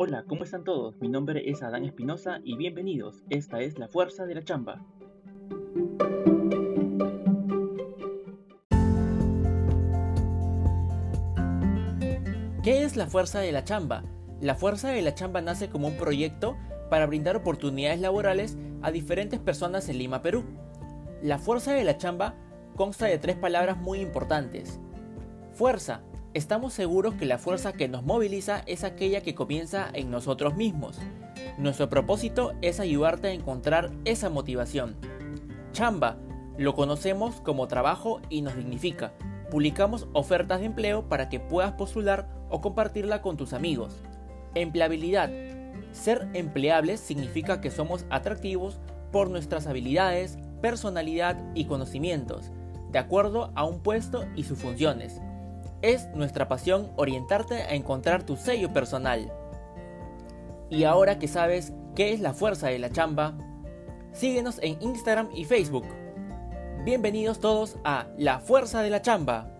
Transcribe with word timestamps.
Hola, 0.00 0.24
¿cómo 0.28 0.44
están 0.44 0.62
todos? 0.62 0.96
Mi 1.00 1.08
nombre 1.08 1.50
es 1.50 1.60
Adán 1.60 1.84
Espinosa 1.84 2.38
y 2.44 2.56
bienvenidos. 2.56 3.24
Esta 3.30 3.58
es 3.58 3.80
La 3.80 3.88
Fuerza 3.88 4.26
de 4.26 4.36
la 4.36 4.44
Chamba. 4.44 4.86
¿Qué 12.62 12.84
es 12.84 12.94
la 12.94 13.08
Fuerza 13.08 13.40
de 13.40 13.50
la 13.50 13.64
Chamba? 13.64 14.04
La 14.40 14.54
Fuerza 14.54 14.90
de 14.90 15.02
la 15.02 15.16
Chamba 15.16 15.40
nace 15.40 15.68
como 15.68 15.88
un 15.88 15.96
proyecto 15.96 16.56
para 16.90 17.06
brindar 17.06 17.34
oportunidades 17.34 17.98
laborales 17.98 18.56
a 18.82 18.92
diferentes 18.92 19.40
personas 19.40 19.88
en 19.88 19.98
Lima, 19.98 20.22
Perú. 20.22 20.44
La 21.24 21.40
Fuerza 21.40 21.72
de 21.72 21.82
la 21.82 21.96
Chamba 21.96 22.36
consta 22.76 23.06
de 23.06 23.18
tres 23.18 23.34
palabras 23.34 23.76
muy 23.76 23.98
importantes. 23.98 24.78
Fuerza, 25.54 26.02
Estamos 26.34 26.74
seguros 26.74 27.14
que 27.14 27.24
la 27.24 27.38
fuerza 27.38 27.72
que 27.72 27.88
nos 27.88 28.02
moviliza 28.02 28.62
es 28.66 28.84
aquella 28.84 29.22
que 29.22 29.34
comienza 29.34 29.88
en 29.94 30.10
nosotros 30.10 30.56
mismos. 30.56 30.98
Nuestro 31.56 31.88
propósito 31.88 32.52
es 32.60 32.80
ayudarte 32.80 33.28
a 33.28 33.32
encontrar 33.32 33.90
esa 34.04 34.28
motivación. 34.28 34.94
Chamba, 35.72 36.18
lo 36.58 36.74
conocemos 36.74 37.40
como 37.40 37.66
trabajo 37.66 38.20
y 38.28 38.42
nos 38.42 38.56
dignifica. 38.56 39.14
Publicamos 39.50 40.06
ofertas 40.12 40.60
de 40.60 40.66
empleo 40.66 41.08
para 41.08 41.30
que 41.30 41.40
puedas 41.40 41.72
postular 41.72 42.28
o 42.50 42.60
compartirla 42.60 43.22
con 43.22 43.38
tus 43.38 43.54
amigos. 43.54 43.96
Empleabilidad. 44.54 45.30
Ser 45.92 46.28
empleables 46.34 47.00
significa 47.00 47.62
que 47.62 47.70
somos 47.70 48.04
atractivos 48.10 48.78
por 49.10 49.30
nuestras 49.30 49.66
habilidades, 49.66 50.36
personalidad 50.60 51.38
y 51.54 51.64
conocimientos, 51.64 52.50
de 52.92 52.98
acuerdo 52.98 53.50
a 53.54 53.64
un 53.64 53.80
puesto 53.80 54.26
y 54.36 54.44
sus 54.44 54.58
funciones. 54.58 55.22
Es 55.80 56.08
nuestra 56.08 56.48
pasión 56.48 56.90
orientarte 56.96 57.62
a 57.62 57.74
encontrar 57.74 58.24
tu 58.24 58.36
sello 58.36 58.72
personal. 58.72 59.32
Y 60.70 60.82
ahora 60.82 61.20
que 61.20 61.28
sabes 61.28 61.72
qué 61.94 62.12
es 62.12 62.18
la 62.18 62.32
fuerza 62.32 62.66
de 62.66 62.80
la 62.80 62.90
chamba, 62.90 63.38
síguenos 64.12 64.58
en 64.60 64.82
Instagram 64.82 65.28
y 65.32 65.44
Facebook. 65.44 65.86
Bienvenidos 66.84 67.38
todos 67.38 67.76
a 67.84 68.08
La 68.16 68.40
Fuerza 68.40 68.82
de 68.82 68.90
la 68.90 69.02
Chamba. 69.02 69.52